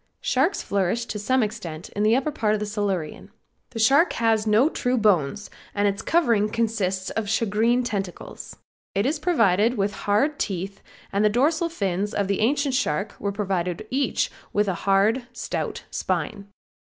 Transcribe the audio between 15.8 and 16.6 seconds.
spine.